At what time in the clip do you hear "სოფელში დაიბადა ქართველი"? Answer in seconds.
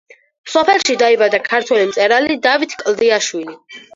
0.53-1.85